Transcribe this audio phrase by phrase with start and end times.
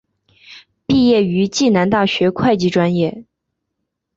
[0.87, 3.23] 毕业于暨南大学会计专业。